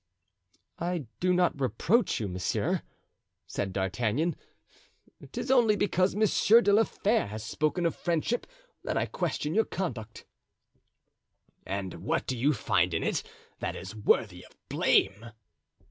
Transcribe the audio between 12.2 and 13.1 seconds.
do you find in